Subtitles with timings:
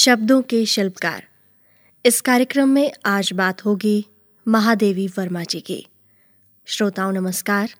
[0.00, 1.26] शब्दों के शिल्पकार।
[2.06, 4.06] इस कार्यक्रम में आज बात होगी
[4.48, 5.86] महादेवी वर्मा जी की।
[6.66, 7.74] श्रोताओं नमस्कार।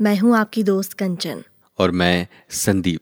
[0.00, 1.42] मैं हूँ आपकी दोस्त कंचन।
[1.78, 3.00] और मैं संदीप।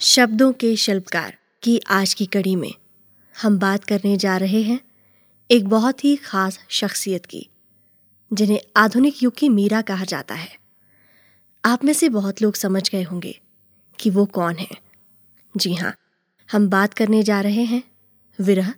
[0.00, 2.74] शब्दों के शिल्पकार की आज की कड़ी में
[3.42, 4.80] हम बात करने जा रहे हैं
[5.50, 7.48] एक बहुत ही खास शख्सियत की।
[8.32, 10.58] जिन्हें आधुनिक युग की मीरा कहा जाता है।
[11.64, 13.40] आप में से बहुत लोग समझ गए होंगे
[13.98, 14.68] कि वो कौन है।
[15.56, 15.94] जी हाँ
[16.52, 17.82] हम बात करने जा रहे हैं
[18.40, 18.74] विरह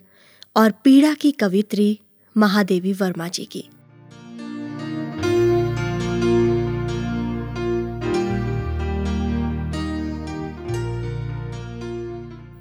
[0.55, 1.99] और पीड़ा की कवित्री
[2.37, 3.69] महादेवी वर्मा जी की।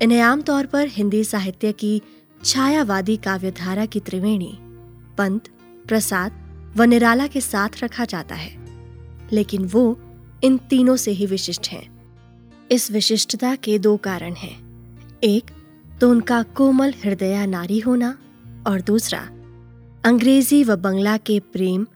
[0.03, 2.03] इन्हें आमतौर पर हिंदी साहित्य की
[2.45, 4.59] छायावादी काव्यधारा की त्रिवेणी,
[5.19, 5.49] पंत,
[5.89, 6.40] प्रसाद
[6.77, 8.57] व निराला के साथ रखा जाता है,
[9.33, 10.01] लेकिन वो
[10.45, 11.89] इन तीनों से ही विशिष्ट हैं।
[12.71, 14.57] इस विशिष्टता के दो कारण हैं।
[15.25, 15.51] एक
[16.01, 18.19] तो उनका कोमल हृदय नारी होना,
[18.67, 19.21] और दूसरा,
[20.05, 21.87] अंग्रेज़ी व बंगला के प्रेम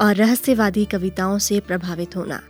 [0.00, 2.40] और रहस्यवादी कविताओं से प्रभावित होना।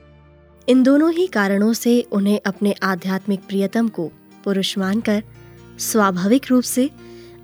[0.69, 4.11] इन दोनों ही कारणों से उन्हें अपने आध्यात्मिक प्रियतम को
[4.45, 5.23] पुरुष मानकर
[5.79, 6.91] स्वाभाविक रूप से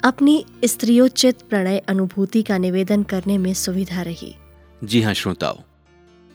[0.04, 4.34] अपनी स्त्रियोचित प्रणय अनुभूति का निवेदन करने में सुविधा रही।
[4.84, 5.56] जी हाँ श्रोताओं।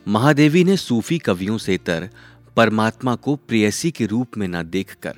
[0.08, 2.10] महादेवी ने सूफी कवियों से तर
[2.56, 5.14] परमात्मा को प्रेयसी के रूप में न देखकर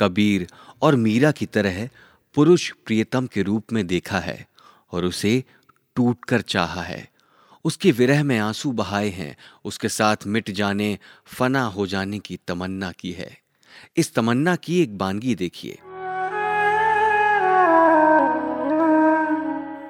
[0.00, 0.46] कबीर
[0.82, 1.88] और मीरा की तरह
[2.34, 4.48] पुरुष प्रियतम के रूप में देखा है
[4.92, 5.44] और उसे
[5.96, 7.10] टूटकर चाहा है।
[7.64, 12.92] उसके विरह में आँसू बहाए हैं, उसके साथ मिट जाने, फना हो जाने की तमन्ना
[12.92, 13.38] की है।
[13.96, 15.78] इस तमन्ना की एक बानगी देखिए।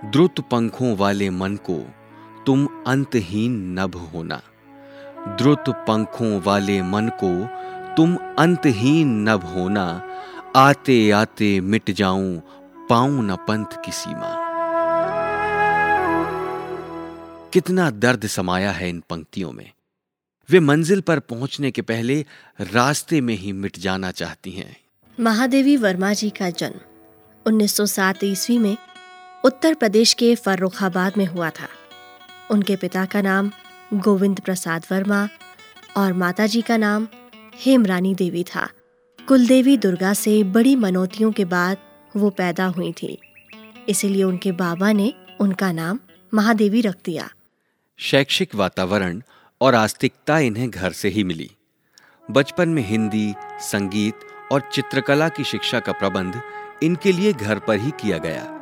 [0.05, 1.87] द्रुत पंखों वाले मन को
[2.47, 4.43] तुम अंतहीन नभ होना।
[5.29, 7.31] द्रुत पंखों वाले मन को
[7.97, 10.03] तुम अंतहीन नभ होना।
[10.57, 12.43] आते आते मिट जाऊँ
[12.91, 14.35] पाऊँ न पंथ की सीमा।
[17.53, 19.71] कितना दर्द समाया है इन पंक्तियों में।
[20.51, 22.25] वे मंजिल पर पहुँचने के पहले
[22.61, 24.77] रास्ते में ही मिट जाना चाहती हैं।
[25.21, 26.81] महादेवी वर्मा जी का जन्म
[27.47, 28.77] 1907 ईस्वी में
[29.45, 31.69] उत्तर प्रदेश के फर्रुखाबाद में हुआ था।
[32.51, 33.51] उनके पिता का नाम
[33.95, 35.29] गोविंद प्रसाद वर्मा
[35.97, 37.09] और माताजी का नाम
[37.55, 38.69] हेमरानी देवी था।
[39.29, 41.77] कुलदेवी दुर्गा से बड़ी मनोतियों के बाद
[42.17, 43.19] वो पैदा हुई थी।
[43.89, 45.99] इसीलिए उनके बाबा ने उनका नाम
[46.35, 47.31] महादेवी रख दिया।
[47.99, 49.23] शैक्षिक वातावरण
[49.61, 51.51] और आस्तिकता इन्हें घर से ही मिली।
[52.31, 54.15] बचपन में हिंदी, संगीत
[54.53, 56.43] और चित्रकला की शिक्षा का प्रबंध
[56.83, 58.61] इनके लिए घर पर ही किया गया।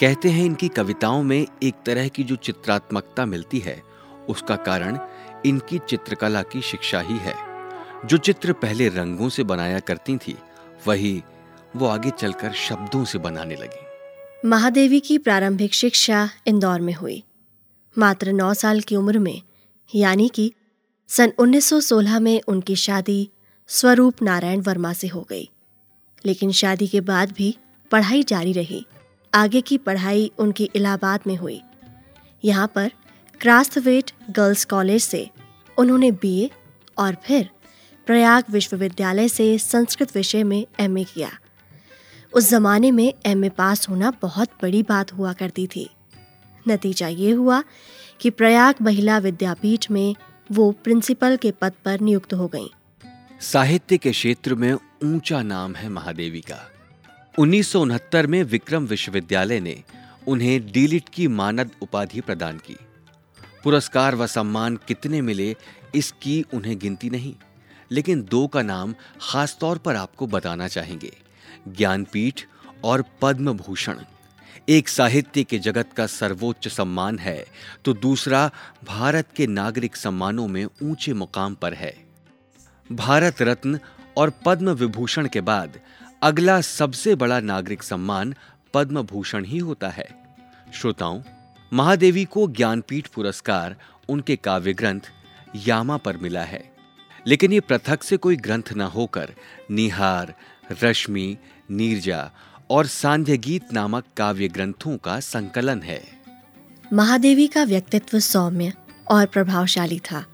[0.00, 3.82] कहते हैं इनकी कविताओं में एक तरह की जो चित्रात्मकता मिलती है,
[4.28, 4.98] उसका कारण
[5.46, 7.34] इनकी चित्रकला की शिक्षा ही है।
[8.04, 10.36] जो चित्र पहले रंगों से बनाया करती थी,
[10.86, 11.22] वही
[11.76, 13.84] वो आगे चलकर शब्दों से बनाने लगी।
[14.48, 17.22] महादेवी की प्रारंभिक शिक्षा इंदौर में हुई।
[17.98, 19.42] मात्र नौ साल की उम्र में,
[19.94, 20.52] यानी कि
[21.08, 23.30] सन 1916 में उनकी शादी
[23.66, 25.50] स्वरूप नारायण वर्मा से हो गई।
[26.26, 27.56] लेकिन शादी के बाद भी
[27.90, 28.86] पढ़ाई जारी रही।
[29.34, 31.62] आगे की पढ़ाई उनकी इलाहाबाद में हुई।
[32.44, 32.90] यहाँ पर
[33.40, 35.30] क्रास्थवेट गर्ल्स कॉलेज से
[35.78, 36.50] उन्होंने बीए
[36.98, 37.48] और फिर
[38.06, 41.30] प्रयाग विश्वविद्यालय से संस्कृत विषय में एमए किया।
[42.32, 45.90] उस जमाने में एमए पास होना बहुत बड़ी बात हुआ करती थी।
[46.68, 47.62] नतीजा ये हुआ
[48.20, 50.14] कि प्रयाग महिला विद्यापीठ में
[50.52, 52.68] वो प्रिंसिपल के पद पर नियुक्त हो गईं।
[53.40, 54.72] साहित्य के क्षेत्र में
[55.04, 56.70] ऊँचा नाम है महादेवी का।
[57.38, 59.82] उन्नीस सौ उनहत्तर में विक्रम विश्वविद्यालय ने
[60.26, 62.76] उन्हें डीलिट की मानद उपाधि प्रदान की।
[63.64, 65.56] पुरस्कार व सम्मान कितने मिले,
[65.94, 67.34] इसकी उन्हें गिनती नहीं,
[67.90, 71.12] लेकिन दो का नाम खास तौर पर आपको बताना चाहेंगे।
[71.68, 72.44] ज्ञानपीठ
[72.84, 73.98] और पद्म भूषण
[74.68, 77.44] एक साहित्य के जगत का सर्वोच्च सम्मान है
[77.84, 78.50] तो दूसरा
[78.84, 81.94] भारत के नागरिक सम्मानों में ऊँचे मुकाम पर है।
[82.90, 83.80] भारत रत्न
[84.16, 85.78] और पद्म विभूषण के बाद
[86.24, 88.34] अगला सबसे बड़ा नागरिक सम्मान
[88.74, 90.08] पद्म भूषण ही होता है।
[90.74, 91.22] श्रोताओं,
[91.72, 93.76] महादेवी को ज्ञानपीठ पुरस्कार,
[94.08, 95.00] उनके काव्य ग्रंथ
[95.56, 96.76] यामा पर मिला है।
[97.26, 99.32] लेकिन ये पृथक से कोई ग्रंथ न होकर
[99.70, 100.34] निहार,
[100.82, 101.36] रश्मि,
[101.70, 102.30] नीरजा
[102.70, 106.04] और सांध्य गीत नामक काव्य ग्रंथों का संकलन है।
[106.92, 108.72] महादेवी का व्यक्तित्व सौम्य
[109.10, 110.24] और प्रभावशाली था।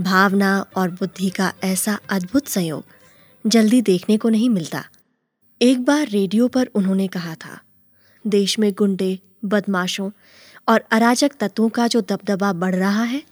[0.00, 2.84] भावना और बुद्धि का ऐसा अद्भुत संयोग
[3.46, 4.84] जल्दी देखने को नहीं मिलता।
[5.60, 7.58] एक बार रेडियो पर उन्होंने कहा था,
[8.24, 10.10] देश में गुंडे, बदमाशों
[10.68, 13.22] और अराजक तत्वों का जो दबदबा बढ़ रहा है,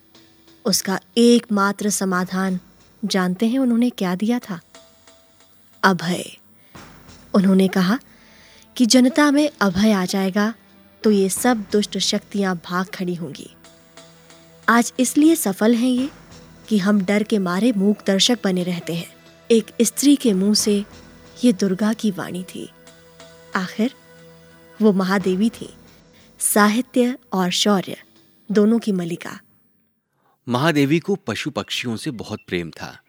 [0.65, 2.59] उसका एकमात्र समाधान
[3.03, 4.61] जानते हैं उन्होंने क्या दिया था?
[5.83, 6.25] अभय,
[7.35, 7.99] उन्होंने कहा,
[8.77, 10.53] कि जनता में अभय आ जाएगा
[11.03, 13.51] तो ये सब दुष्ट शक्तियाँ भाग खड़ी होंगी।
[14.69, 16.11] आज इसलिए सफल हैं ये
[16.69, 19.11] कि हम डर के मारे मूक दर्शक बने रहते हैं।
[19.51, 20.85] एक स्त्री के मुँह से
[21.45, 22.71] ये दुर्गा की वाणी थी।
[23.57, 23.95] आखिर
[24.83, 25.75] वो महादेवी थी।
[26.39, 27.97] साहित्य और शौर्य
[28.53, 29.41] दोनों की मलिका
[30.49, 33.01] महादेवी को पशु पक्षियों से बहुत प्रेम था।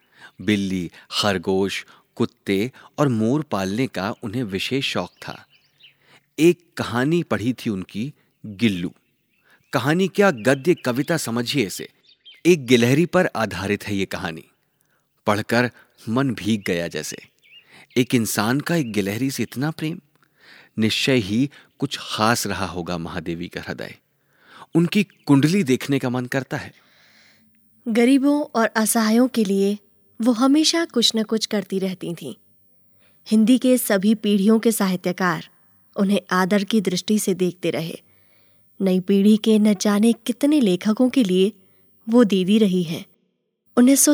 [0.42, 0.92] बिल्ली,
[1.22, 1.86] खरगोश,
[2.16, 5.46] कुत्ते और मोर पालने का उन्हें विशेष शौक था।
[6.40, 8.14] एक कहानी पढ़ी थी उनकी
[8.46, 8.94] गिल्लू।
[9.74, 11.90] कहानी क्या गद्य कविता समझिए इसे।
[12.46, 14.46] एक गिलहरी पर आधारित है ये कहानी।
[15.28, 15.72] पढ़कर
[16.10, 17.18] मन भीग गया जैसे।
[17.98, 20.00] एक इंसान का एक गिलहरी से इतना प्रेम,
[20.80, 21.50] निश्चय ही
[21.80, 23.96] कुछ खास रहा होगा महादेवी का हृदय।
[24.76, 26.74] उनकी कुंडली देखने का मन करता है।
[27.88, 29.78] गरीबों और असहायों के लिए
[30.22, 32.36] वो हमेशा कुछ न कुछ करती रहती थीं।
[33.28, 35.50] हिंदी के सभी पीढ़ियों के साहित्यकार
[35.96, 38.02] उन्हें आदर की दृष्टि से देखते रहे।
[38.82, 41.54] नई पीढ़ी के न जाने कितने लेखकों के लिए
[42.10, 43.06] वो दीदी रही हैं।
[43.78, 44.10] उन्नीस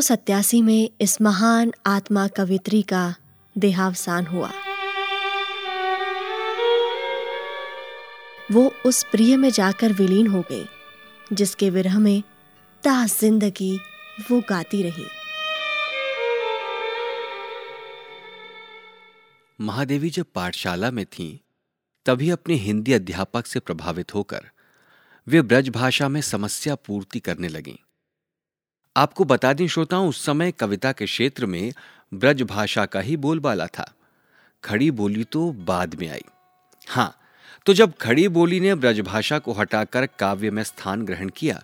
[0.54, 3.16] में इस महान आत्मा कवित्री का
[3.56, 4.52] देहावसान हुआ।
[8.52, 10.66] वो उस प्रिय में जाकर विलीन हो गई
[11.34, 12.22] जिसके विरह में
[12.84, 13.76] ता ज़िंदगी
[14.32, 15.06] वो गाती रही।
[19.60, 21.38] महादेवी जब पाठशाला में थीं,
[22.06, 24.50] तभी अपने हिंदी अध्यापक से प्रभावित होकर
[25.28, 27.76] वे ब्रज भाषा में समस्या पूर्ति करने लगीं।
[28.96, 31.74] आपको बता दें श्रोताओं उस समय कविता के क्षेत्र में
[32.14, 33.92] ब्रज भाषा का ही बोलबाला था।
[34.64, 36.24] खड़ी बोली तो बाद में आई।
[36.88, 37.16] हाँ
[37.66, 41.64] तो जब खड़ी बोली ने ब्रजभाषा को हटाकर काव्य में स्थान ग्रहण किया,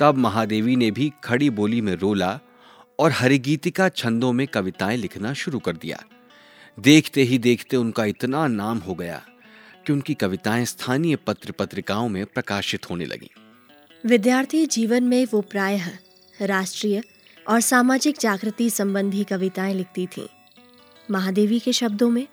[0.00, 2.38] तब महादेवी ने भी खड़ी बोली में रोला
[2.98, 6.02] और हरिगीतिका छंदों में कविताएँ लिखना शुरू कर दिया।
[6.78, 9.22] देखते ही देखते उनका इतना नाम हो गया
[9.86, 13.30] कि उनकी कविताएँ स्थानीय पत्र पत्रिकाओं में प्रकाशित होने लगी।
[14.06, 15.90] विद्यार्थी जीवन में वो प्रायः
[16.40, 17.02] राष्ट्रीय
[17.48, 20.26] और सामाजिक जागृति संबंधी कविताएँ लिखती थीं।
[21.08, 22.26] महादेवी के शब्दों में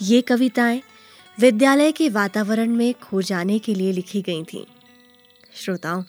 [0.00, 0.80] ये कविताएँ
[1.38, 4.64] विद्यालय के वातावरण में खो जाने के लिए लिखी गई थीं।
[5.54, 6.02] श्रोताओं,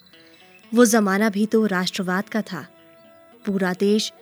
[0.72, 2.66] वो जमाना भी तो राष्ट्रवाद का था।
[3.44, 4.12] पूरा देश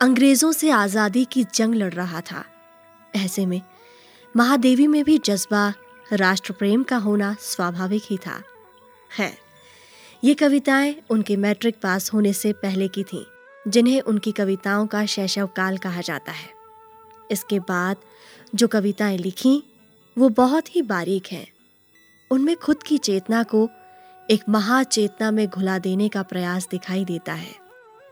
[0.00, 2.44] अंग्रेज़ों से आज़ादी की जंग लड़ रहा था।
[3.16, 3.60] ऐसे में
[4.34, 5.72] महादेवी में भी जज्बा
[6.12, 8.42] राष्ट्र प्रेम का होना स्वाभाविक ही था।
[9.10, 9.32] है,
[10.22, 13.24] ये कविताएँ उनके मैट्रिक पास होने से पहले की थीं।
[13.70, 16.50] जिन्हें उनकी कविताओं का शैशव काल कहा जाता है।
[17.30, 17.96] इसके बाद
[18.54, 19.62] जो कविताएँ लिखी,
[20.18, 21.46] वो बहुत ही बारीक हैं।
[22.30, 23.70] उनमें खुद की चेतना को
[24.30, 27.54] एक महाचेतना में घुला देने का प्रयास दिखाई देता है।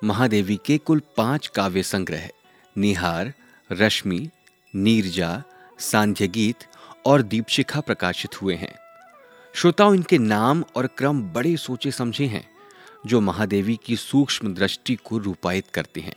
[0.05, 2.31] महादेवी के कुल पाँच काव्य संग्रह,
[2.79, 3.35] निहार,
[3.73, 4.31] रश्मि,
[4.75, 5.43] नीरजा,
[5.79, 6.57] सांध्य गीत
[7.07, 8.75] और दीपशिखा प्रकाशित हुए हैं।
[9.55, 12.58] श्रोताओं, इनके नाम और क्रम बड़े सोचे समझे हैं।
[13.07, 16.17] जो महादेवी की सूक्ष्म दृष्टि को रूपायित करते हैं।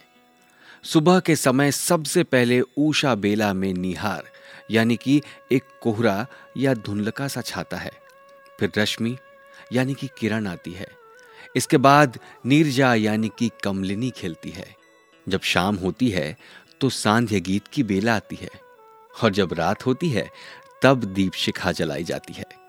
[0.84, 4.24] सुबह के समय सबसे पहले ऊषा बेला में निहार,
[4.72, 5.22] यानी कि
[5.52, 7.92] एक कोहरा या धुंधलका सा छाता है।
[8.60, 9.18] फिर रश्मि,
[9.74, 10.88] यानी कि किरण आती है।
[11.56, 14.76] इसके बाद नीरजा, यानी कि कमलिनी खेलती है।
[15.30, 16.38] जब शाम होती है
[16.82, 18.50] तो सांध्य गीत की बेला आती है।
[19.24, 20.30] और जब रात होती है,
[20.82, 22.61] तब दीप शिखा जलाई जाती है।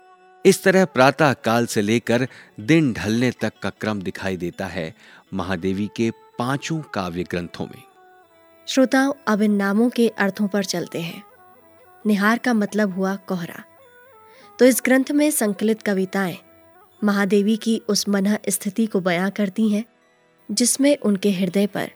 [0.45, 2.27] इस तरह प्रातः काल से लेकर
[2.59, 4.95] दिन ढलने तक का क्रम दिखाई देता है
[5.33, 7.83] महादेवी के पाँचों काव्य ग्रंथों में।
[8.67, 11.23] श्रोताओं, अब इन नामों के अर्थों पर चलते हैं।
[12.05, 13.63] निहार का मतलब हुआ कोहरा।
[14.59, 16.37] तो इस ग्रंथ में संकलित कविताएँ
[17.03, 19.85] महादेवी की उस मन स्थिति को बयां करती हैं,
[20.51, 21.91] जिसमें उनके हृदय पर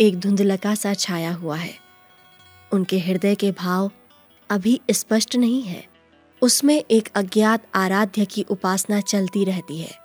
[0.00, 1.74] एक धुंधलका सा छाया हुआ है।
[2.72, 3.90] उनके हृदय के भाव
[4.50, 5.91] अभी स्पष्ट नहीं है।
[6.42, 9.98] उसमें एक अज्ञात आराध्य की उपासना चलती रहती है।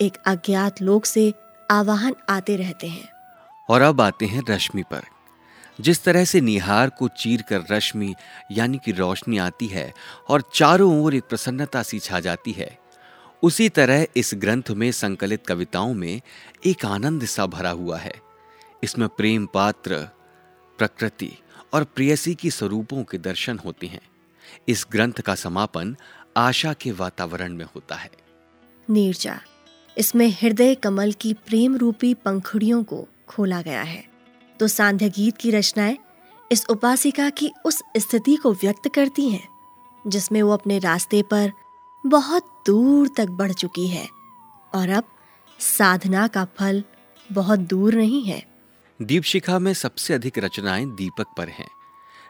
[0.00, 1.34] एक अज्ञात लोक से
[1.70, 3.08] आवाहन आते रहते हैं।
[3.70, 5.02] और अब आते हैं रश्मि पर।
[5.80, 8.14] जिस तरह से निहार को चीर कर रश्मि,
[8.52, 9.92] यानी कि रोशनी आती है
[10.28, 12.78] और चारों ओर एक प्रसन्नता सी छा जाती है,
[13.42, 16.20] उसी तरह इस ग्रंथ में संकलित कविताओं में
[16.66, 18.14] एक आनंद सा भरा हुआ है।
[18.82, 20.08] इसमें प्रेम पात्र,
[20.78, 21.38] प्रकृति
[21.72, 24.00] और प्रेयसी की स्वरूपों के दर्शन होते हैं।
[24.68, 25.96] इस ग्रंथ का समापन
[26.36, 28.10] आशा के वातावरण में होता है।
[28.90, 29.40] नीरजा
[29.98, 34.04] इसमें हृदय कमल की प्रेम रूपी पंखुड़ियों को खोला गया है।
[34.60, 35.98] तो सांध्य गीत की रचनाएँ
[36.52, 39.48] इस उपासिका की उस स्थिति को व्यक्त करती हैं
[40.06, 41.52] जिसमें वो अपने रास्ते पर
[42.06, 44.08] बहुत दूर तक बढ़ चुकी है।
[44.74, 45.04] और अब
[45.58, 46.84] साधना का फल
[47.32, 48.42] बहुत दूर नहीं है।
[49.02, 51.68] दीपशिखा में सबसे अधिक रचनाएँ दीपक पर हैं।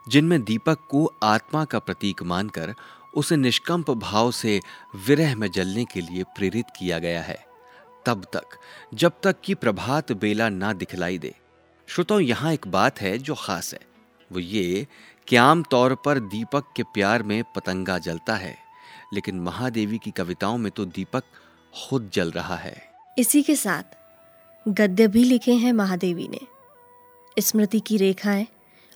[0.09, 2.75] जिनमें दीपक को आत्मा का प्रतीक मानकर
[3.15, 4.61] उसे निष्कंप भाव से
[5.07, 7.45] विरह में जलने के लिए प्रेरित किया गया है।
[8.07, 8.45] तब तक,
[8.95, 11.35] जब तक कि प्रभात बेला ना दिखलाई दे।
[11.87, 13.81] श्रोताओं यहाँ एक बात है जो खास है।
[14.33, 14.87] वो ये
[15.29, 18.57] कि आम तौर पर दीपक के प्यार में पतंगा जलता है,
[19.15, 21.25] लेकिन महादेवी की कविताओं में तो दीपक
[21.89, 23.83] खुद जल रहा है। इसी के साथ
[24.69, 26.41] गद्य भी लिखे हैं महादेवी ने।
[27.39, 28.47] स्मृति की रेखाएँ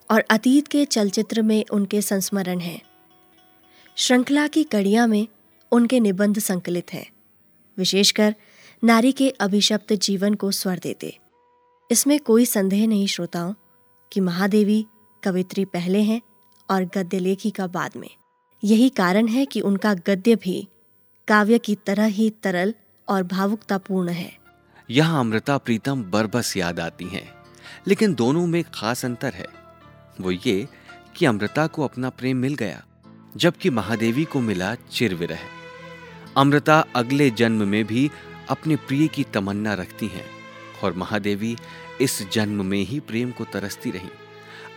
[0.09, 2.81] और अतीत के चलचित्र में उनके संस्मरण हैं।
[3.97, 5.27] श्रृंखला की कड़िया में
[5.71, 7.05] उनके निबंध संकलित हैं,
[7.77, 8.35] विशेषकर
[8.83, 11.17] नारी के अभिशप्त जीवन को स्वर देते।
[11.91, 13.53] इसमें कोई संदेह नहीं, श्रोताओं,
[14.11, 14.85] कि महादेवी
[15.23, 16.21] कवित्री पहले हैं
[16.69, 18.09] और गद्य लेखिका बाद में।
[18.63, 20.67] यही कारण है कि उनका गद्य भी
[21.27, 22.73] काव्य की तरह ही तरल
[23.07, 24.31] और भावुकतापूर्ण है।
[24.89, 27.29] यहाँ अमृता प्रीतम बरबस याद आती हैं,
[27.87, 29.58] लेकिन दोनों में खास अंतर है।
[30.21, 30.67] वो ये
[31.15, 32.83] कि अमृता को अपना प्रेम मिल गया,
[33.37, 35.39] जबकि महादेवी को मिला चिर विरह
[36.37, 38.09] अमृता अगले जन्म में भी
[38.49, 40.25] अपने प्रिय की तमन्ना रखती हैं,
[40.83, 41.57] और महादेवी
[42.01, 44.09] इस जन्म में ही प्रेम को तरसती रही।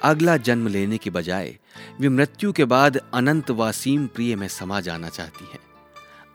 [0.02, 1.58] अगला जन्म लेने के बजाय,
[2.00, 5.60] वे मृत्यु के बाद अनंत वासीम प्रिय में समा जाना चाहती हैं।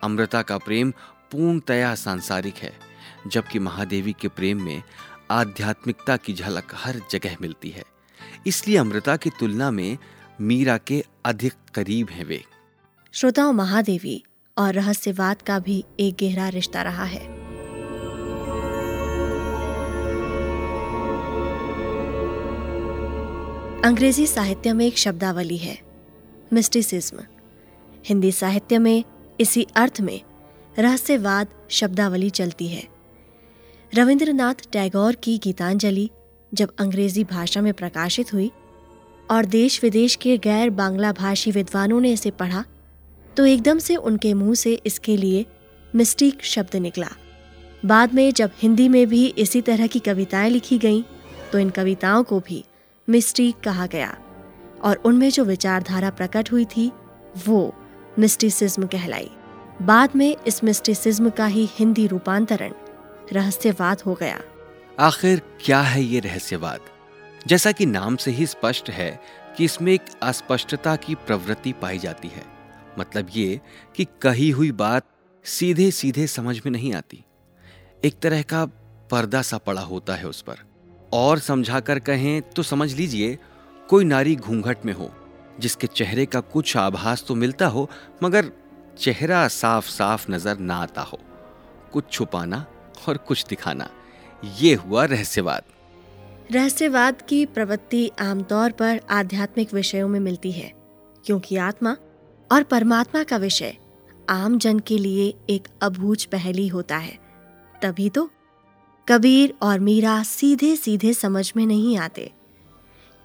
[0.03, 0.91] अमृता का प्रेम
[1.31, 2.73] पूर्णतया सांसारिक है,
[3.27, 4.83] जबकि महादेवी के प्रेम में
[5.31, 7.83] आध्यात्मिकता की झलक हर जगह मिलती है।
[8.47, 9.97] इसलिए अमृता की तुलना में
[10.41, 12.43] मीरा के अधिक करीब हैं वे।
[13.11, 14.23] श्रोताओं, महादेवी
[14.57, 17.37] और रहस्यवाद का भी एक गहरा रिश्ता रहा है।
[23.85, 25.77] अंग्रेज़ी साहित्य में एक शब्दावली है
[26.53, 27.23] मिस्टिसिज्म
[28.05, 29.03] हिंदी साहित्य में
[29.39, 30.21] इसी अर्थ में
[30.79, 32.87] रहस्यवाद शब्दावली चलती है।
[33.95, 36.09] रविंद्रनाथ टैगोर की गीतांजलि
[36.57, 38.51] जब अंग्रेज़ी भाषा में प्रकाशित हुई
[39.29, 42.63] और देश विदेश के गैर बांग्ला भाषी विद्वानों ने इसे पढ़ा
[43.37, 45.45] तो एकदम से उनके मुँह से इसके लिए
[45.93, 47.09] मिस्टिक शब्द निकला।
[47.85, 51.01] बाद में जब हिंदी में भी इसी तरह की कविताएँ लिखी गईं
[51.51, 52.63] तो इन कविताओं को भी
[53.07, 54.17] मिस्टिक कहा गया
[54.83, 56.91] और उनमें जो विचारधारा प्रकट हुई थी,
[57.47, 57.73] वो
[58.19, 59.29] मिस्टिसिज्म कहलाई।
[59.81, 62.73] बाद में इस मिस्टिसिज्म का ही हिंदी रूपांतरण
[63.33, 64.39] रहस्यवाद हो गया।
[64.99, 66.79] आखिर क्या है ये रहस्यवाद?
[67.47, 69.19] जैसा कि नाम से ही स्पष्ट है
[69.57, 72.43] कि इसमें एक अस्पष्टता की प्रवृत्ति पाई जाती है।
[72.99, 73.61] मतलब ये
[73.95, 75.03] कि कही हुई बात
[75.45, 77.23] सीधे सीधे समझ में नहीं आती।
[78.05, 78.65] एक तरह का
[79.11, 80.55] पर्दा सा पड़ा होता है उस पर।
[81.13, 83.37] और समझा कर कहें तो समझ लीजिए,
[83.89, 85.11] कोई नारी घूंघट में हो,
[85.59, 87.89] जिसके चेहरे का कुछ आभास तो मिलता हो,
[88.23, 88.51] मगर
[88.99, 91.19] चेहरा साफ़ साफ़ नज़र ना आता हो।
[91.93, 92.65] कुछ छुपाना
[93.09, 93.89] और कुछ दिखाना।
[94.43, 95.63] ये हुआ रहस्यवाद।
[96.51, 100.71] रहस्यवाद की प्रवृत्ति आमतौर पर आध्यात्मिक विषयों में मिलती है,
[101.25, 101.95] क्योंकि आत्मा
[102.51, 103.75] और परमात्मा का विषय
[104.29, 107.17] आम जन के लिए एक अभूज पहली होता है।
[107.81, 108.29] तभी तो
[109.07, 112.31] कबीर और मीरा सीधे सीधे समझ में नहीं आते।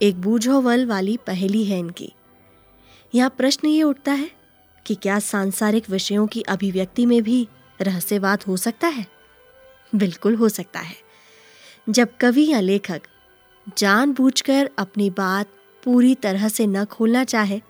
[0.01, 2.13] एक बूझोवल वाली पहली है इनकी।
[3.15, 4.31] यहाँ प्रश्न ये उठता है
[4.87, 7.49] कि क्या सांसारिक विषयों की अभिव्यक्ति में भी
[7.81, 9.07] रहस्यवाद हो सकता है?
[9.95, 10.97] बिल्कुल हो सकता है।
[11.89, 13.03] जब कवि या लेखक
[13.79, 15.47] जानबूझकर अपनी बात
[15.85, 17.61] पूरी तरह से न खोलना चाहे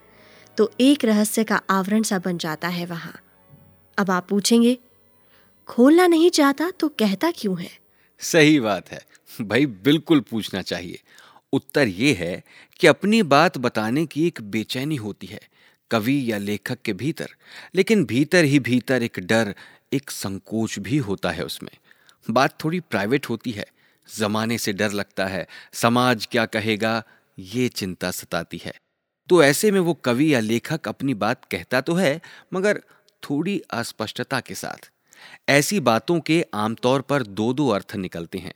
[0.58, 3.20] तो एक रहस्य का आवरण सा बन जाता है वहाँ।
[3.98, 4.78] अब आप पूछेंगे,
[5.68, 7.70] खोलना नहीं चाहता तो कहता क्यों है?
[8.18, 9.00] सही बात है।
[9.40, 11.00] भाई, बिल्कुल पूछना चाहिए।
[11.52, 12.42] उत्तर ये है
[12.80, 15.40] कि अपनी बात बताने की एक बेचैनी होती है,
[15.90, 17.28] कवि या लेखक के भीतर।
[17.74, 19.54] लेकिन भीतर ही भीतर एक डर,
[19.92, 21.76] एक संकोच भी होता है उसमें।
[22.30, 23.66] बात थोड़ी प्राइवेट होती है।
[24.16, 27.04] जमाने से डर लगता है। समाज क्या कहेगा,
[27.38, 28.74] ये चिंता सताती है।
[29.28, 32.20] तो ऐसे में वो कवि या लेखक अपनी बात कहता तो है,
[32.54, 32.82] मगर
[33.22, 34.90] थोड़ी अस्पष्टता के साथ।
[35.48, 38.54] ऐसी बातों के आमतौर पर दो दो अर्थ निकलते हैं।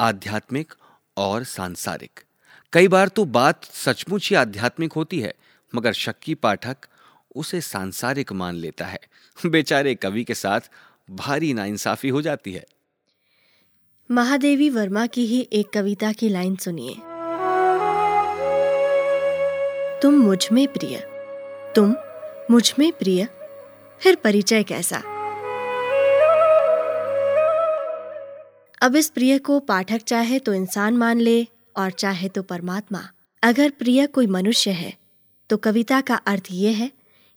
[0.00, 0.74] आध्यात्मिक
[1.16, 2.20] और सांसारिक।
[2.72, 5.34] कई बार तो बात सचमुच ही आध्यात्मिक होती है,
[5.74, 6.76] मगर शक्की पाठक
[7.36, 9.00] उसे सांसारिक मान लेता है।
[9.46, 10.60] बेचारे कवि के साथ
[11.10, 12.66] भारी नाइंसाफी हो जाती है।
[14.12, 16.94] महादेवी वर्मा की ही एक कविता की लाइन सुनिए।
[20.02, 20.98] तुम मुझमें प्रिय,
[21.76, 21.94] तुम
[22.50, 23.28] मुझमें प्रिय,
[24.00, 24.96] फिर परिचय कैसा?
[28.82, 33.02] अब इस प्रिय को पाठक चाहे तो इंसान मान ले और चाहे तो परमात्मा।
[33.42, 34.94] अगर प्रिय कोई मनुष्य है
[35.50, 36.90] तो कविता का अर्थ यह है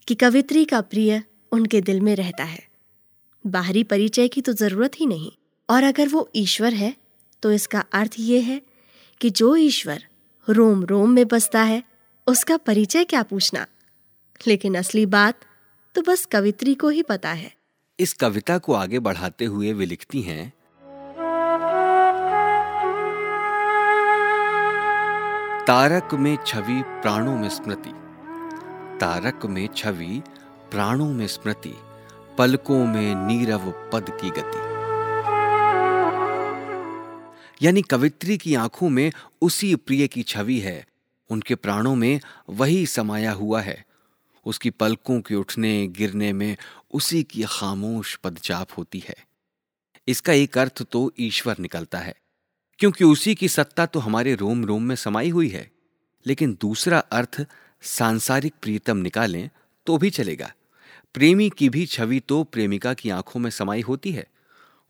[0.08, 2.63] कि कवित्री का प्रिय उनके दिल में रहता है।
[3.46, 5.32] बाहरी परिचय की तो ज़रूरत ही नहीं।
[5.69, 6.95] और अगर वो ईश्वर है
[7.43, 8.62] तो इसका अर्थ ये है
[9.22, 10.03] कि जो ईश्वर
[10.48, 11.84] रोम रोम में बसता है,
[12.27, 13.65] उसका परिचय क्या पूछना?
[14.48, 15.45] लेकिन असली बात
[15.95, 17.51] तो बस कवित्री को ही पता है।
[18.00, 20.53] इस कविता को आगे बढ़ाते हुए वे लिखती हैं,
[25.67, 27.93] तारक में छवि प्राणों में स्मृति,
[29.00, 30.22] तारक में छवि
[30.72, 31.74] प्राणों में स्मृति,
[32.38, 34.75] पलकों में नीरव पद की गति।
[37.62, 40.85] यानी कवित्री की आँखों में उसी प्रिय की छवि है।
[41.29, 42.19] उनके प्राणों में
[42.50, 43.85] वही समाया हुआ है।
[44.45, 46.55] उसकी पलकों के उठने गिरने में
[46.93, 49.15] उसी की खामोश पदचाप होती है।
[50.07, 52.15] इसका एक अर्थ तो ईश्वर निकलता है,
[52.79, 55.69] क्योंकि उसी की सत्ता तो हमारे रोम रोम में समाई हुई है।
[56.25, 57.45] लेकिन दूसरा अर्थ,
[57.83, 59.50] सांसारिक प्रीतम निकालें
[59.88, 60.51] तो भी चलेगा।
[61.15, 64.27] प्रेमी की भी छवि तो प्रेमिका की आँखों में समाई होती है।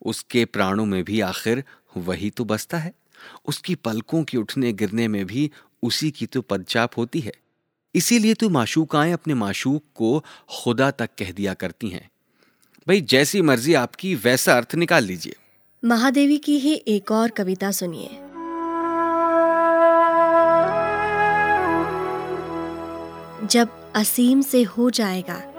[0.01, 1.63] उसके प्राणों में भी आखिर
[1.97, 2.93] वही तो बसता है।
[3.45, 5.51] उसकी पलकों के उठने गिरने में भी
[5.83, 7.33] उसी की तो पदचाप होती है।
[7.95, 10.23] इसीलिए तो माशूकाएँ अपने माशूक को
[10.63, 12.09] खुदा तक कह दिया करती हैं।
[12.87, 15.35] भाई, जैसी मर्ज़ी आपकी, वैसा अर्थ निकाल लीजिए।
[15.85, 18.09] महादेवी की ही एक और कविता सुनिए।
[23.47, 25.51] जब असीम से हो जाएगा,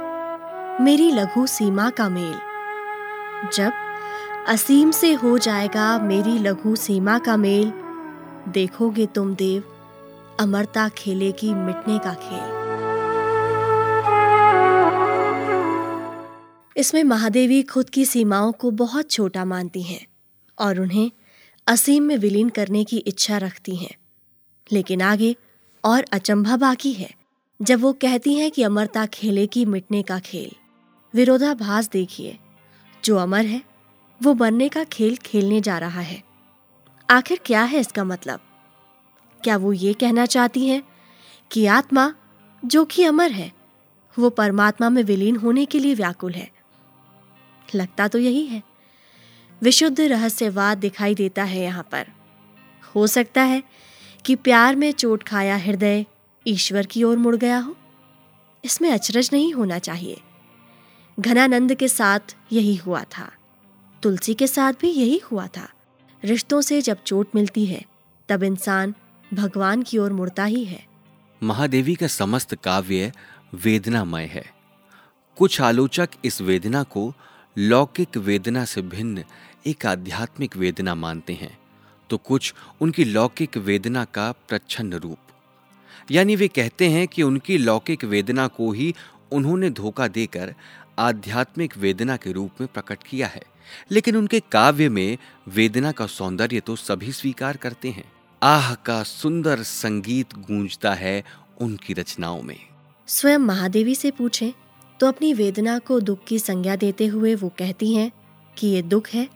[0.81, 2.38] मेरी लघु सीमा का मेल।
[3.55, 3.73] जब
[4.48, 7.72] असीम से हो जाएगा मेरी लघु सीमा का मेल।
[8.48, 9.62] देखोगे तुम देव,
[10.40, 12.66] अमरता खेले की मिटने का खेल।
[16.76, 20.06] इसमें महादेवी खुद की सीमाओं को बहुत छोटा मानती हैं
[20.58, 21.10] और उन्हें
[21.66, 23.96] असीम में विलीन करने की इच्छा रखती हैं।
[24.72, 25.36] लेकिन आगे
[25.84, 27.10] और अचंभा बाकी है,
[27.62, 30.52] जब वो कहती हैं कि अमरता खेले की मिटने का खेल।
[31.14, 32.38] विरोधाभास देखिए,
[33.04, 33.75] जो अमर है
[34.22, 36.22] वो बनने का खेल खेलने जा रहा है।
[37.11, 38.40] आखिर क्या है इसका मतलब?
[39.44, 40.83] क्या वो ये कहना चाहती हैं
[41.52, 42.14] कि आत्मा,
[42.64, 43.52] जो कि अमर है,
[44.18, 46.50] वो परमात्मा में विलीन होने के लिए व्याकुल है?
[47.74, 48.62] लगता तो यही है।
[49.62, 52.07] विशुद्ध रहस्यवाद दिखाई देता है यहाँ पर।
[52.94, 53.62] हो सकता है
[54.24, 56.07] कि प्यार में चोट खाया हृदय
[56.46, 57.76] ईश्वर की ओर मुड़ गया हो।
[58.64, 60.20] इसमें अचरज नहीं होना चाहिए।
[61.20, 63.36] घनानंद के साथ यही हुआ था।
[64.07, 65.69] तुलसी के साथ भी यही हुआ था।
[66.23, 67.81] रिश्तों से जब चोट मिलती है,
[68.29, 68.95] तब इंसान
[69.35, 70.87] भगवान की ओर मुड़ता ही है।
[71.42, 73.12] महादेवी का समस्त काव्य
[73.55, 74.45] वेदनामय है।
[75.37, 77.12] कुछ आलोचक इस वेदना को
[77.57, 79.25] लौकिक वेदना से भिन्न
[79.66, 81.59] एक आध्यात्मिक वेदना मानते हैं
[82.11, 85.19] तो कुछ उनकी लौकिक वेदना का प्रच्छन्न रूप।
[86.11, 88.95] यानी वे कहते हैं कि उनकी लौकिक वेदना को ही
[89.33, 90.55] उन्होंने धोखा देकर
[90.99, 93.42] आध्यात्मिक वेदना के रूप में प्रकट किया है।
[93.90, 95.16] लेकिन उनके काव्य में
[95.48, 98.05] वेदना का सौंदर्य तो सभी स्वीकार करते हैं।
[98.42, 101.22] आह, का सुंदर संगीत गूंजता है
[101.61, 102.59] उनकी रचनाओं में।
[103.09, 104.52] स्वयं महादेवी से पूछें
[105.00, 108.11] तो अपनी वेदना को दुख की संज्ञा देते हुए वो कहती हैं
[108.57, 109.29] कि ये दुख है,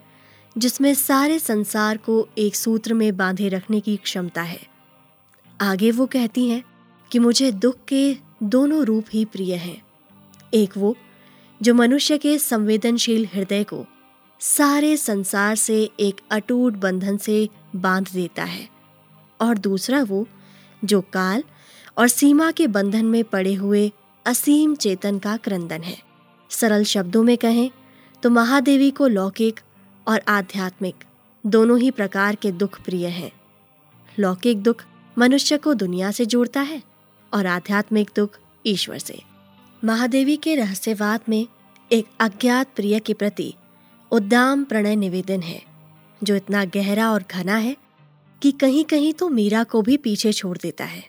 [0.59, 4.61] जिसमें सारे संसार को एक सूत्र में बांधे रखने की क्षमता है।
[5.61, 6.62] आगे वो कहती हैं
[7.11, 9.83] कि मुझे दुख के दोनों रूप ही प्रिय हैं।
[10.55, 10.97] एक वो,
[11.61, 13.85] जो मनुष्य के संवेदनशील हृदय को
[14.40, 18.68] सारे संसार से एक अटूट बंधन से बाँध देता है।
[19.40, 20.26] और दूसरा वो,
[20.85, 21.42] जो काल
[21.98, 23.92] और सीमा के बंधन में पड़े हुए
[24.26, 25.98] असीम चेतन का क्रंदन है।
[26.50, 27.70] सरल शब्दों में कहें
[28.22, 29.61] तो महादेवी को लौकिक
[30.09, 31.05] और आध्यात्मिक
[31.46, 33.33] दोनों ही प्रकार के दुख प्रिय हैं।
[34.18, 34.85] लौकिक दुख
[35.18, 36.83] मनुष्य को दुनिया से जोड़ता है
[37.35, 39.22] और आध्यात्मिक दुख ईश्वर से।
[39.85, 41.46] महादेवी के रहस्यवाद में
[41.92, 43.55] एक अज्ञात प्रिय के प्रति
[44.12, 45.62] उद्दाम प्रणय निवेदन है,
[46.25, 47.77] जो इतना गहरा और घना है
[48.42, 51.09] कि कहीं कहीं तो मीरा को भी पीछे छोड़ देता है।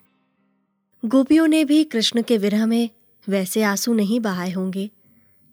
[1.05, 2.89] गोपियों ने भी कृष्ण के विरह में
[3.29, 4.89] वैसे आँसू नहीं बहाए होंगे,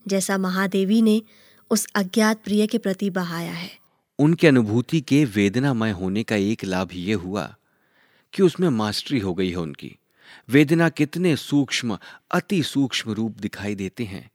[0.08, 1.22] जैसा महादेवी ने
[1.70, 3.70] उस अज्ञात प्रिय के प्रति बहाया है।
[4.18, 7.54] उनकी अनुभूति के वेदनामय होने का एक लाभ ये हुआ
[8.32, 9.96] कि उसमें मास्टरी हो गई है उनकी।
[10.48, 11.98] वेदना कितने सूक्ष्म,
[12.30, 14.30] अति सूक्ष्म रूप दिखाई देते हैं।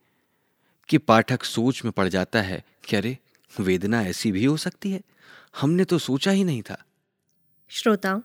[0.88, 3.18] कि पाठक सोच में पड़ जाता है कि अरे,
[3.60, 5.00] वेदना ऐसी भी हो सकती है।
[5.60, 6.84] हमने तो सोचा ही नहीं था।
[7.68, 8.20] श्रोताओं,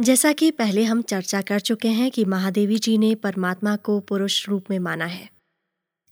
[0.00, 4.48] जैसा कि पहले हम चर्चा कर चुके हैं कि महादेवी जी ने परमात्मा को पुरुष
[4.48, 5.30] रूप में माना है।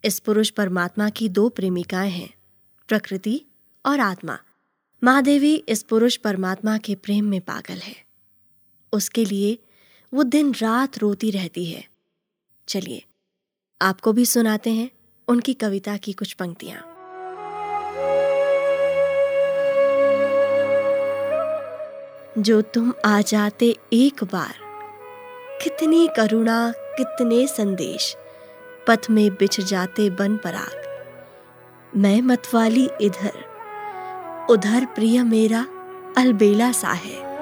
[0.05, 2.35] इस पुरुष परमात्मा की दो प्रेमिकाएँ हैं,
[2.89, 3.45] प्रकृति
[3.87, 4.39] और आत्मा।
[5.05, 8.05] महादेवी इस पुरुष परमात्मा के प्रेम में पागल है।
[8.93, 9.59] उसके लिए
[10.15, 11.89] वो दिन रात रोती रहती है।
[12.69, 13.05] चलिए,
[13.83, 14.91] आपको भी सुनाते हैं
[15.29, 16.89] उनकी कविता की कुछ पंक्तियाँ।
[22.39, 24.55] जो तुम आ जाते एक बार,
[25.65, 28.17] कितनी करुणा, कितने संदेश,
[28.89, 30.83] पथ में बिछ जाते बन पराग।
[31.97, 33.53] मैं मतवाली इधर,
[34.51, 35.67] उधर प्रिय मेरा
[36.19, 37.33] अलबेला सा है।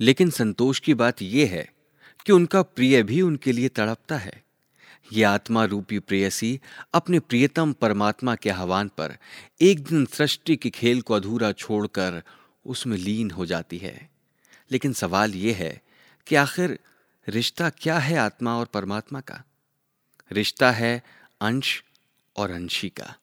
[0.00, 1.73] लेकिन संतोष की बात यह है
[2.26, 4.44] कि उनका प्रिय भी उनके लिए तड़पता है।
[5.12, 6.60] ये आत्मा रूपी प्रेयसी
[6.94, 9.16] अपने प्रियतम परमात्मा के आह्वान पर
[9.60, 12.22] एक दिन सृष्टि के खेल को अधूरा छोड़कर
[12.66, 14.10] उसमें लीन हो जाती है।
[14.70, 15.82] लेकिन सवाल यह है
[16.26, 16.78] कि आखिर
[17.28, 19.42] रिश्ता क्या है आत्मा और परमात्मा का?
[20.32, 21.02] रिश्ता है
[21.40, 21.84] अंश
[22.36, 23.14] और अंशी का।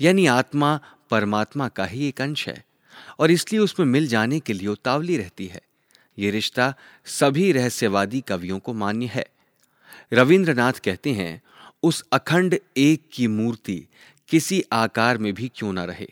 [0.00, 2.64] यानी आत्मा परमात्मा का ही एक अंश है
[3.18, 5.62] और इसलिए उसमें मिल जाने के लिए उतावली रहती है।
[6.18, 6.74] यह रिश्ता
[7.04, 9.26] सभी रहस्यवादी कवियों को मान्य है।
[10.12, 11.42] रविंद्रनाथ कहते हैं,
[11.82, 13.86] उस अखंड एक की मूर्ति
[14.28, 16.06] किसी आकार में भी क्यों ना रहे?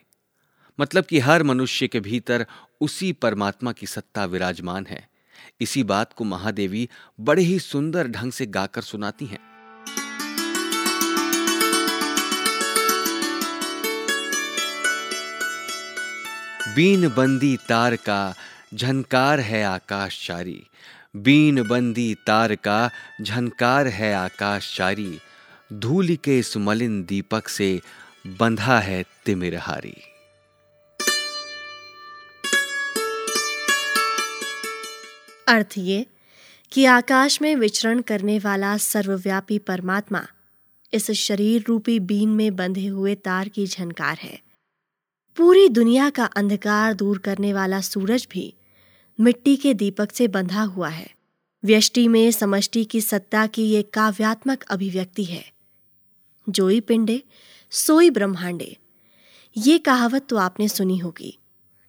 [0.81, 2.47] मतलब कि हर मनुष्य के भीतर
[2.81, 5.09] उसी परमात्मा की सत्ता विराजमान है।
[5.61, 6.89] इसी बात को महादेवी
[7.21, 9.53] बड़े ही सुंदर ढंग से गाकर सुनाती हैं।
[16.75, 18.35] बीन बंदी तार का
[18.75, 20.63] झनकार है आकाशचारी
[21.17, 22.91] बीन बंदी तार का
[23.23, 25.19] झनकार है आकाशचारी
[25.73, 27.81] धूल के सुमलिन दीपक से
[28.27, 29.95] बंधा है तिमिरहारी
[35.49, 36.07] अर्थ ये
[36.73, 40.27] कि आकाश में विचरण करने वाला सर्वव्यापी परमात्मा
[40.93, 44.41] इस शरीर रूपी बीन में बंधे हुए तार की झनकार है।
[45.37, 48.55] पूरी दुनिया का अंधकार दूर करने वाला सूरज भी
[49.23, 51.15] मिट्टी के दीपक से बंधा हुआ है।
[51.65, 55.53] व्यष्टि में समष्टि की सत्ता की ये काव्यात्मक अभिव्यक्ति है।
[56.49, 57.23] जोई पिंडे,
[57.71, 58.77] सोई ब्रह्मांडे।
[59.57, 61.39] ये कहावत तो आपने सुनी होगी,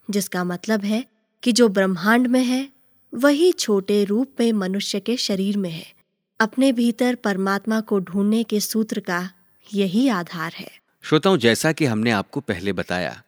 [0.10, 1.06] जिसका मतलब है
[1.44, 2.70] कि जो ब्रह्मांड में है,
[3.14, 5.94] वही छोटे रूप में मनुष्य के शरीर में है।
[6.40, 9.30] अपने भीतर परमात्मा को ढूँढने के सूत्र का
[9.74, 13.24] यही आधार है। श्रोताओं, जैसा कि हमने आपको पहले बताया,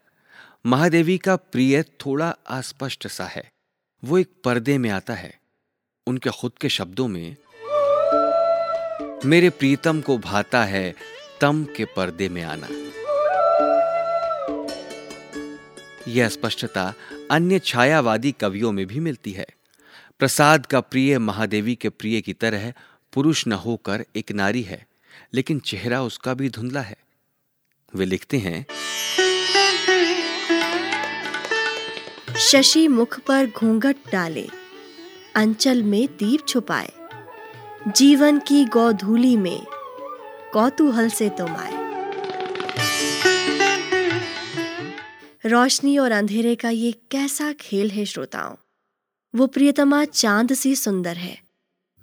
[0.65, 3.54] महादेवी का प्रिय थोड़ा अस्पष्ट सा है।
[4.05, 5.39] वो एक पर्दे में आता है,
[6.07, 7.35] उनके खुद के शब्दों में,
[9.25, 10.95] मेरे प्रीतम को भाता है
[11.41, 12.67] तम के पर्दे में आना।
[16.07, 16.93] यह स्पष्टता
[17.31, 19.47] अन्य छायावादी कवियों में भी मिलती है।
[20.19, 22.73] प्रसाद का प्रिय महादेवी के प्रिय की तरह
[23.13, 24.85] पुरुष न होकर एक नारी है,
[25.33, 26.97] लेकिन चेहरा उसका भी धुंधला है।
[27.95, 28.65] वे लिखते हैं
[32.39, 34.49] शशि मुख पर घूंघट डाले,
[35.35, 36.91] अंचल में दीप छुपाए।
[37.87, 39.65] जीवन की गौधूली में
[40.53, 41.85] कौतूहल से तुम आए
[45.45, 48.55] रोशनी और अंधेरे का ये कैसा खेल है श्रोताओं?
[49.35, 51.41] वो प्रियतमा चाँद सी सुंदर है,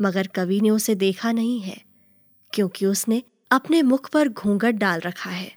[0.00, 1.82] मगर कवि ने उसे देखा नहीं है,
[2.52, 5.56] क्योंकि उसने अपने मुख पर घूंघट डाल रखा है।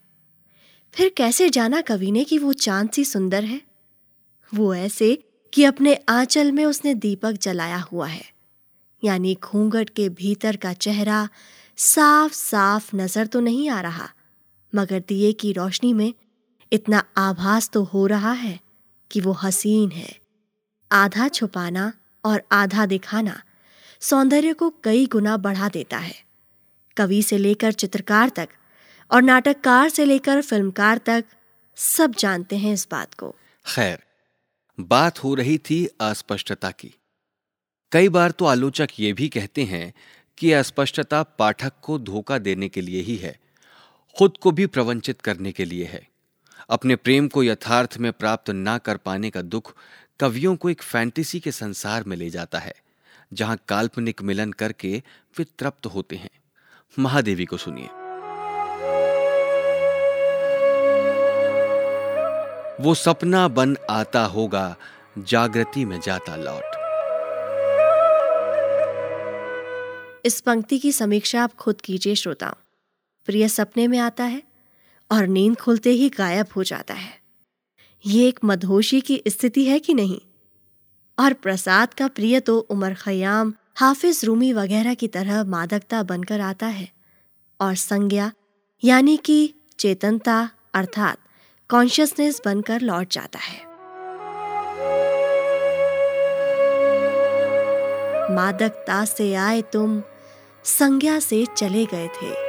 [0.93, 3.61] फिर कैसे जाना कवि ने कि वो चाँद सी सुंदर है?
[4.51, 5.17] वो ऐसे
[5.53, 8.23] कि अपने आंचल में उसने दीपक जलाया हुआ है।
[9.03, 11.27] यानी घूंघट के भीतर का चेहरा
[11.77, 14.10] साफ़ साफ़ नज़र तो नहीं आ रहा,
[14.73, 16.13] मगर दिए की रोशनी में
[16.71, 18.60] इतना आभास तो हो रहा है
[19.12, 20.15] कि वो हसीन है।
[20.91, 21.91] आधा छुपाना
[22.23, 23.41] और आधा दिखाना
[24.01, 26.15] सौंदर्य को कई गुना बढ़ा देता है।
[26.97, 28.49] कवि से लेकर चित्रकार तक
[29.12, 31.23] और नाटककार से लेकर फिल्मकार तक
[31.77, 33.34] सब जानते हैं इस बात को।
[33.65, 33.97] खैर
[34.79, 36.93] बात हो रही थी अस्पष्टता की।
[37.91, 39.93] कई बार तो आलोचक ये भी कहते हैं
[40.38, 43.39] कि अस्पष्टता पाठक को धोखा देने के लिए ही है,
[44.15, 46.07] खुद को भी प्रवंचित करने के लिए है।
[46.69, 49.75] अपने प्रेम को यथार्थ में प्राप्त ना कर पाने का दुख
[50.19, 52.75] कवियों को एक फैंटेसी के संसार में ले जाता है,
[53.33, 55.03] जहाँ काल्पनिक मिलन करके
[55.38, 56.29] वे तृप्त होते हैं।
[56.99, 58.04] महादेवी को सुनिए।
[62.81, 64.75] वो सपना बन आता होगा,
[65.17, 66.63] जागृति में जाता लौट।
[70.25, 72.53] इस पंक्ति की समीक्षा आप खुद कीजिए, श्रोताओं।
[73.25, 74.43] प्रिय सपने में आता है
[75.11, 77.21] और नींद खुलते ही गायब हो जाता है।
[78.05, 80.21] ये एक मधोशी की स्थिति है कि नहीं?
[81.19, 86.67] और प्रसाद का प्रिय तो उमर खयाम, हाफिज रूमी वगैरह की तरह मादकता बनकर आता
[86.67, 86.91] है।
[87.61, 88.31] और संज्ञा,
[88.83, 91.17] यानी कि चेतनता, अर्थात
[91.69, 93.65] कॉन्शियसनेस बनकर लौट जाता है।
[98.36, 100.04] मादकता से आए तुम,
[100.63, 102.45] संज्ञा से चले गए थे।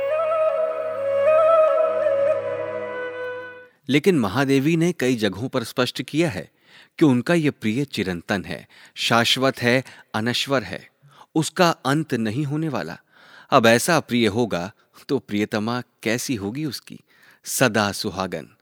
[3.88, 6.50] लेकिन महादेवी ने कई जगहों पर स्पष्ट किया है
[6.98, 10.88] कि उनका यह प्रिय चिरंतन है, शाश्वत है, अनश्वर है।
[11.34, 12.98] उसका अंत नहीं होने वाला।
[13.50, 14.72] अब ऐसा प्रिय होगा
[15.08, 17.00] तो प्रियतमा कैसी होगी उसकी?
[17.44, 18.55] सदा सुहागन।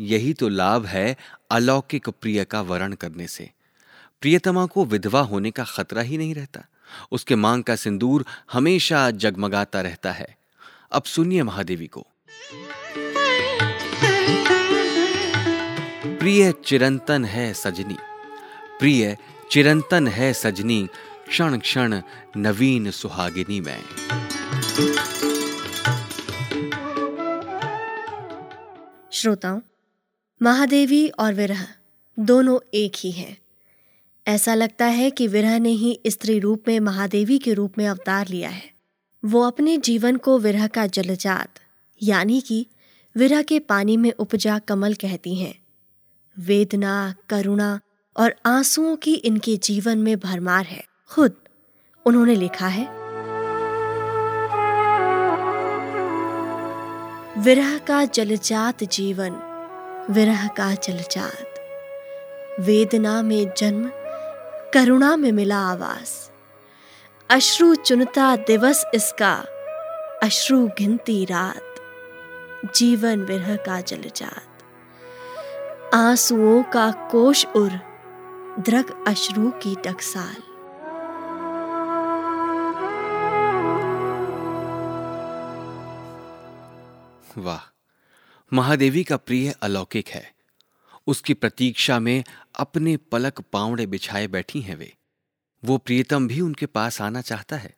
[0.00, 1.16] यही तो लाभ है
[1.50, 3.50] अलौकिक प्रिय का वर्ण करने से।
[4.20, 6.64] प्रियतमा को विधवा होने का खतरा ही नहीं रहता।
[7.12, 10.36] उसके मांग का सिंदूर हमेशा जगमगाता रहता है।
[10.92, 12.06] अब सुनिए महादेवी को।
[16.18, 17.96] प्रिय चिरंतन है सजनी।
[18.80, 19.16] प्रिय
[19.50, 20.88] चिरंतन है सजनी,
[21.28, 22.02] क्षण क्षण
[22.36, 23.82] नवीन सुहागिनी में।
[29.12, 29.60] श्रोताओं
[30.42, 31.66] महादेवी और विरह
[32.18, 33.38] दोनों एक ही हैं।
[34.26, 38.28] ऐसा लगता है कि विरह ने ही स्त्री रूप में महादेवी के रूप में अवतार
[38.28, 38.70] लिया है।
[39.24, 41.48] वो अपने जीवन को विरह का जलजात,
[42.02, 42.66] यानी कि
[43.16, 45.58] विरह के पानी में उपजा कमल कहती हैं।
[46.38, 47.80] वेदना, करुणा
[48.16, 51.36] और आंसुओं की इनके जीवन में भरमार है। खुद
[52.06, 52.86] उन्होंने लिखा है,
[57.38, 59.47] विरह का जलजात जीवन
[60.10, 61.54] विरह का जलजात।
[62.60, 63.90] वेदना में जन्म,
[64.74, 66.30] करुणा में मिला आवास।
[67.30, 69.44] अश्रु चुनता दिवस इसका,
[70.22, 71.74] अश्रु गिनती रात।
[72.74, 74.48] जीवन विरह का जलजात।
[75.94, 77.70] आंसुओं का कोश उर,
[78.58, 80.36] द्रग अश्रु की टकसाल।
[87.38, 87.67] वाह।
[88.52, 90.34] महादेवी का प्रिय अलौकिक है।
[91.06, 92.24] उसकी प्रतीक्षा में
[92.58, 94.94] अपने पलक पावड़े बिछाए बैठी हैं वे।
[95.64, 97.76] वो प्रियतम भी उनके पास आना चाहता है।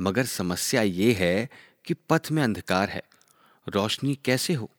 [0.00, 1.48] मगर समस्या ये है
[1.84, 3.02] कि पथ में अंधकार है।
[3.68, 4.70] रोशनी कैसे हो?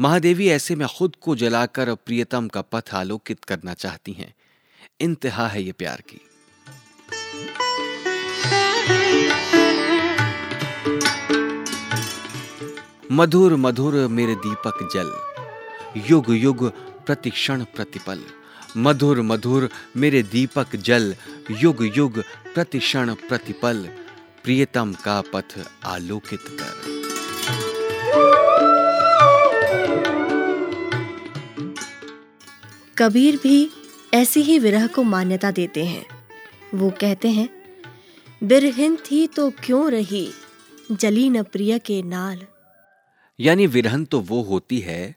[0.00, 4.34] महादेवी ऐसे में खुद को जलाकर प्रियतम का पथ आलोकित करना चाहती हैं।
[5.00, 6.20] इंतहा है ये प्यार की।
[13.16, 15.10] मधुर मधुर मेरे दीपक जल,
[16.10, 16.70] युग युग
[17.06, 18.20] प्रतिक्षण प्रतिपल।
[18.76, 21.14] मधुर मधुर मेरे दीपक जल,
[21.50, 22.22] युग युग
[22.54, 23.88] प्रतिक्षण प्रतिपल।
[24.44, 26.80] प्रियतम का पथ आलोकित कर।
[32.98, 33.70] कबीर भी
[34.14, 36.06] ऐसी ही विरह को मान्यता देते हैं।
[36.74, 37.48] वो कहते हैं,
[38.44, 40.32] बिरहिन थी तो क्यों रही?
[40.92, 42.40] जली न प्रिय के नाल।
[43.40, 45.16] यानी विरहन तो वो होती है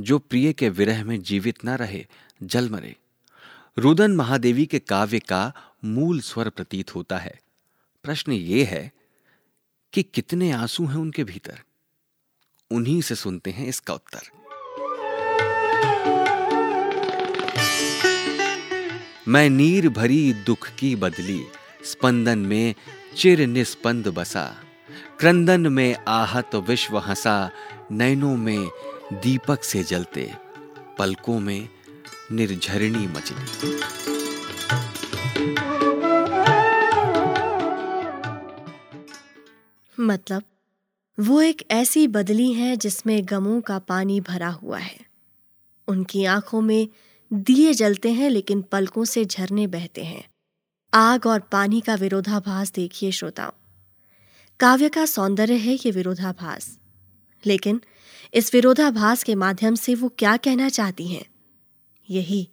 [0.00, 2.06] जो प्रिय के विरह में जीवित न रहे,
[2.42, 2.96] जल मरे।
[3.78, 5.52] रुदन महादेवी के काव्य का
[5.84, 7.40] मूल स्वर प्रतीत होता है।
[8.02, 8.92] प्रश्न ये है
[9.92, 11.60] कि कितने आँसू हैं उनके भीतर?
[12.70, 14.20] उन्हीं से सुनते हैं इसका उत्तर।
[19.28, 21.46] मैं नीर भरी दुख की बदली,
[21.84, 22.74] स्पंदन में
[23.16, 24.63] चिर निस्पंद बसा।
[25.18, 27.50] क्रंदन में आहत विश्व हंसा
[27.90, 28.68] नैनों में
[29.12, 30.34] दीपक से जलते,
[30.98, 31.68] पलकों में
[32.32, 33.74] निर्झरणी मचली
[40.00, 40.42] मतलब
[41.20, 45.00] वो एक ऐसी बदली है जिसमें गमों का पानी भरा हुआ है।
[45.88, 46.88] उनकी आँखों में
[47.32, 50.28] दिए जलते हैं, लेकिन पलकों से झरने बहते हैं।
[50.94, 53.63] आग और पानी का विरोधाभास देखिए, श्रोताओं।
[54.60, 56.78] काव्य का सौंदर्य है ये विरोधाभास।
[57.44, 57.80] लेकिन
[58.34, 61.24] इस विरोधाभास के माध्यम से वो क्या कहना चाहती हैं?
[62.08, 62.48] यही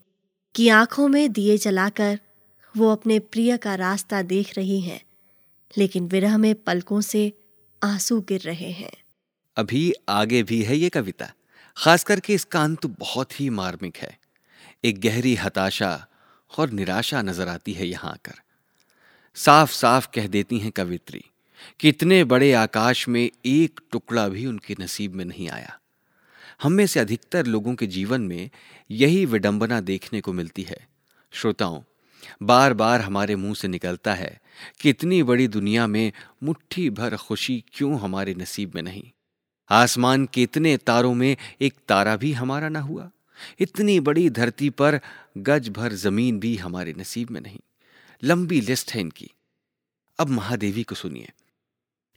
[0.55, 2.19] कि आँखों में दिए जलाकर
[2.75, 5.01] वो अपने प्रिय का रास्ता देख रही हैं,
[5.77, 7.31] लेकिन विरह में पलकों से
[7.81, 8.91] आँसू गिर रहे हैं।
[9.57, 11.31] अभी आगे भी है ये कविता
[11.77, 14.17] खास करके इसका अंत बहुत ही मार्मिक है।
[14.83, 16.07] एक गहरी हताशा
[16.51, 18.41] और निराशा नज़र आती है यहाँ आकर।
[19.37, 21.23] साफ़ साफ़ कह देती हैं कवित्री
[21.80, 25.80] कितने बड़े आकाश में एक टुकड़ा भी उनके नसीब में नहीं आया।
[26.63, 28.50] हम में से अधिकतर लोगों के जीवन में
[28.91, 30.88] यही विडंबना देखने को मिलती है।
[31.32, 31.82] श्रोताओं
[32.43, 34.41] बार बार हमारे मुँह से निकलता है
[34.82, 36.12] कि इतनी बड़ी दुनिया में
[36.43, 39.12] मुट्ठी भर खुशी क्यों हमारे नसीब में नहीं?
[39.69, 43.12] आसमान के इतने तारों में एक तारा भी हमारा ना हुआ।
[43.60, 45.00] इतनी बड़ी धरती पर
[45.38, 47.60] गज भर ज़मीन भी हमारे नसीब में नहीं।
[48.24, 49.32] लंबी लिस्ट है इनकी।
[50.19, 51.30] अब महादेवी को सुनिए।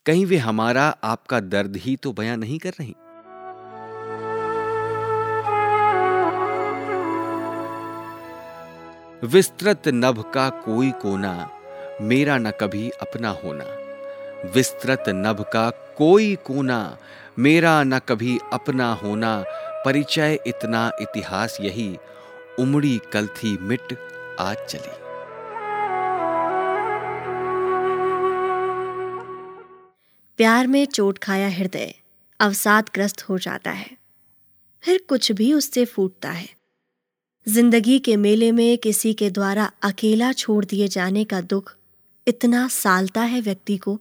[0.07, 2.95] कहीं वे हमारा, आपका दर्द ही तो बयां नहीं कर रही।
[9.27, 11.51] विस्तृत नभ का कोई कोना,
[12.01, 13.64] मेरा न कभी अपना होना।
[14.55, 16.99] विस्तृत नभ का कोई कोना,
[17.38, 19.45] मेरा न कभी अपना होना।
[19.85, 21.99] परिचय इतना इतिहास यही,
[22.59, 23.99] उमड़ी कल थी मिट,
[24.40, 25.04] आज चली।
[30.38, 31.94] प्यार में चोट खाया हृदय
[32.40, 33.90] अवसादग्रस्त हो जाता है।
[34.85, 36.49] फिर कुछ भी उससे फूटता है।
[37.47, 41.75] ज़िंदगी के मेले में किसी के द्वारा अकेला छोड़ दिए जाने का दुख
[42.27, 43.99] इतना सालता है व्यक्ति को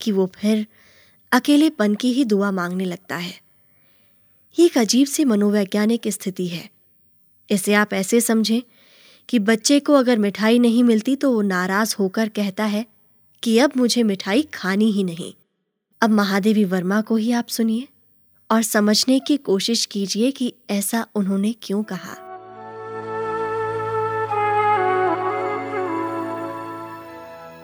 [0.00, 0.66] कि वो फिर
[1.32, 3.34] अकेलेपन की ही दुआ मांगने लगता है।
[4.56, 6.68] ये एक अजीब सी मनोवैज्ञानिक स्थिति है।
[7.50, 8.62] इसे आप ऐसे समझें
[9.28, 12.84] कि बच्चे को अगर मिठाई नहीं मिलती तो वो नाराज़ होकर कहता है
[13.42, 15.32] कि अब मुझे मिठाई खानी ही नहीं।
[16.02, 17.88] अब महादेवी वर्मा को ही आप सुनिए
[18.50, 22.14] और समझने की कोशिश कीजिए कि ऐसा उन्होंने क्यों कहा।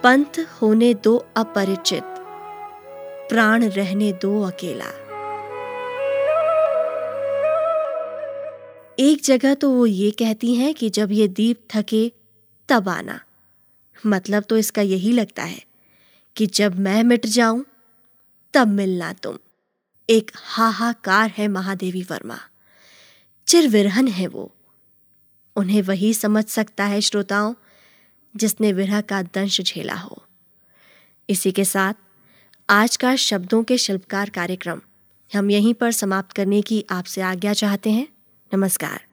[0.02, 2.02] पंथ होने दो अपरिचित,
[3.28, 4.90] प्राण रहने दो अकेला।
[8.98, 12.12] एक जगह तो वो ये कहती हैं कि जब ये दीप थके,
[12.68, 13.20] तब आना।
[14.06, 15.62] मतलब तो इसका यही लगता है
[16.36, 17.64] कि जब मैं मिट जाऊँ
[18.54, 19.38] तब मिलना तुम।
[20.10, 22.38] एक हाहाकार है महादेवी वर्मा।
[23.46, 24.54] चिर विरहन है वो।
[25.56, 27.54] उन्हें वही समझ सकता है श्रोताओं,
[28.36, 30.26] जिसने विरह का दंश झेला हो।
[31.30, 31.94] इसी के साथ,
[32.70, 34.80] आज का शब्दों के शिल्पकार कार्यक्रम
[35.36, 38.08] हम यहीं पर समाप्त करने की आपसे आज्ञा चाहते हैं।
[38.54, 39.07] नमस्कार।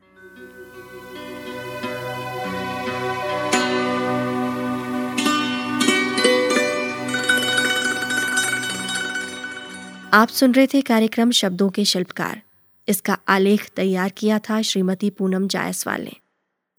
[10.15, 12.41] आप सुन रहे थे कार्यक्रम शब्दों के शिल्पकार।
[12.87, 16.11] इसका आलेख तैयार किया था श्रीमती पूनम जायसवाल ने।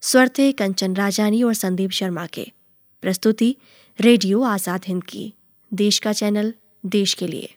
[0.00, 2.52] स्वर थे कंचन राजानी और संदीप शर्मा के।
[3.02, 3.56] प्रस्तुति,
[4.00, 5.34] रेडियो आज़ाद हिंद की।
[5.74, 6.54] देश का चैनल,
[6.86, 7.56] देश के लिए।